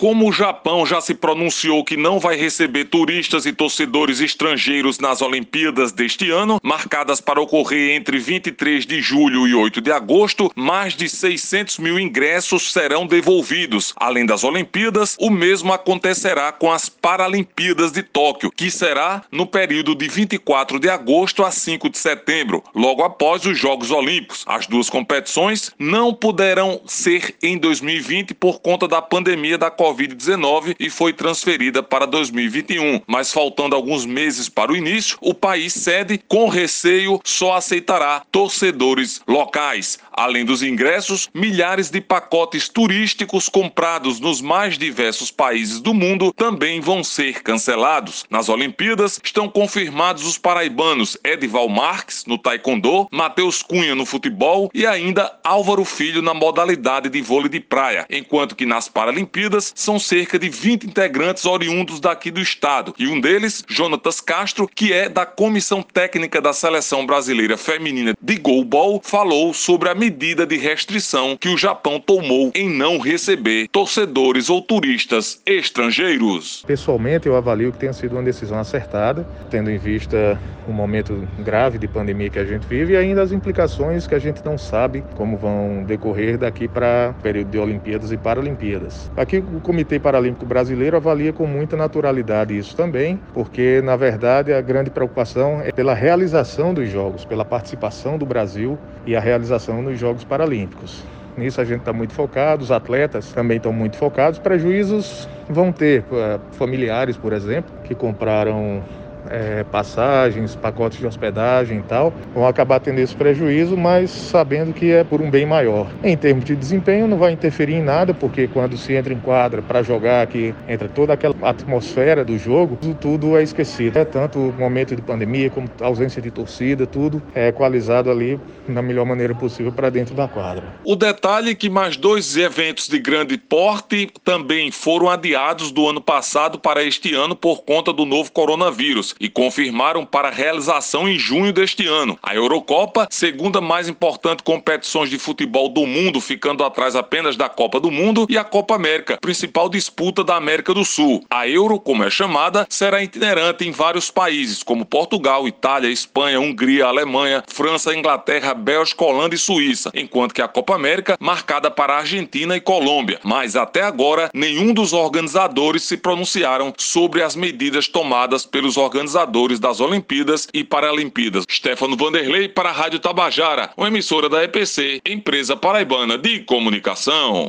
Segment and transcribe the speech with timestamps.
[0.00, 5.20] Como o Japão já se pronunciou que não vai receber turistas e torcedores estrangeiros nas
[5.20, 10.94] Olimpíadas deste ano, marcadas para ocorrer entre 23 de julho e 8 de agosto, mais
[10.94, 13.92] de 600 mil ingressos serão devolvidos.
[13.94, 19.94] Além das Olimpíadas, o mesmo acontecerá com as Paralimpíadas de Tóquio, que será no período
[19.94, 24.44] de 24 de agosto a 5 de setembro, logo após os Jogos Olímpicos.
[24.46, 30.76] As duas competições não poderão ser em 2020 por conta da pandemia da Covid Covid-19
[30.78, 33.02] e foi transferida para 2021.
[33.06, 39.20] Mas faltando alguns meses para o início, o país sede, com receio, só aceitará torcedores
[39.26, 39.98] locais.
[40.12, 46.80] Além dos ingressos, milhares de pacotes turísticos comprados nos mais diversos países do mundo também
[46.80, 48.24] vão ser cancelados.
[48.30, 54.86] Nas Olimpíadas estão confirmados os paraibanos Edival Marques no taekwondo, Matheus Cunha no futebol e
[54.86, 60.38] ainda Álvaro Filho na modalidade de vôlei de praia, enquanto que nas Paralimpíadas são cerca
[60.38, 65.24] de 20 integrantes oriundos daqui do estado, e um deles, Jonatas Castro, que é da
[65.24, 71.48] Comissão Técnica da Seleção Brasileira Feminina de Goalball, falou sobre a medida de restrição que
[71.48, 76.62] o Japão tomou em não receber torcedores ou turistas estrangeiros.
[76.66, 81.78] Pessoalmente, eu avalio que tenha sido uma decisão acertada, tendo em vista o momento grave
[81.78, 85.02] de pandemia que a gente vive e ainda as implicações que a gente não sabe
[85.16, 89.10] como vão decorrer daqui para o período de Olimpíadas e Paralimpíadas.
[89.16, 94.60] Aqui o Comitê Paralímpico Brasileiro avalia com muita naturalidade isso também, porque, na verdade, a
[94.60, 99.96] grande preocupação é pela realização dos Jogos, pela participação do Brasil e a realização nos
[99.96, 101.04] Jogos Paralímpicos.
[101.38, 104.40] Nisso a gente está muito focado, os atletas também estão muito focados.
[104.40, 108.82] Prejuízos vão ter eh, familiares, por exemplo, que compraram
[109.30, 114.90] é, passagens, pacotes de hospedagem e tal, vão acabar tendo esse prejuízo, mas sabendo que
[114.90, 115.86] é por um bem maior.
[116.02, 119.62] Em termos de desempenho, não vai interferir em nada, porque quando se entra em quadra
[119.62, 123.98] para jogar aqui, entra toda aquela atmosfera do jogo, tudo é esquecido.
[123.98, 128.38] É tanto o momento de pandemia como a ausência de torcida, tudo é equalizado ali
[128.68, 130.64] da melhor maneira possível para dentro da quadra.
[130.84, 136.00] O detalhe é que mais dois eventos de grande porte também foram adiados do ano
[136.00, 141.52] passado para este ano por conta do novo coronavírus e confirmaram para realização em junho
[141.52, 142.18] deste ano.
[142.22, 147.78] A Eurocopa, segunda mais importante competição de futebol do mundo, ficando atrás apenas da Copa
[147.78, 151.22] do Mundo, e a Copa América, principal disputa da América do Sul.
[151.28, 156.86] A Euro, como é chamada, será itinerante em vários países, como Portugal, Itália, Espanha, Hungria,
[156.86, 162.56] Alemanha, França, Inglaterra, Bélgica, Holanda e Suíça, enquanto que a Copa América marcada para Argentina
[162.56, 163.20] e Colômbia.
[163.22, 169.58] Mas até agora, nenhum dos organizadores se pronunciaram sobre as medidas tomadas pelos organizadores organizadores
[169.58, 171.44] das Olimpíadas e Paralimpíadas.
[171.50, 177.48] Stefano Vanderlei para a Rádio Tabajara, uma emissora da EPC, empresa paraibana de comunicação.